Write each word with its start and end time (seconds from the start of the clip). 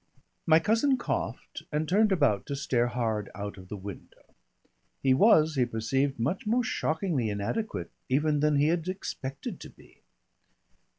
My 0.47 0.57
cousin 0.59 0.97
coughed 0.97 1.61
and 1.71 1.87
turned 1.87 2.11
about 2.11 2.47
to 2.47 2.55
stare 2.55 2.87
hard 2.87 3.29
out 3.35 3.55
of 3.59 3.67
the 3.69 3.77
window. 3.77 4.33
He 5.03 5.13
was, 5.13 5.53
he 5.53 5.63
perceived, 5.63 6.17
much 6.19 6.47
more 6.47 6.63
shockingly 6.63 7.29
inadequate 7.29 7.91
even 8.09 8.39
than 8.39 8.55
he 8.55 8.69
had 8.69 8.87
expected 8.87 9.59
to 9.59 9.69
be. 9.69 9.97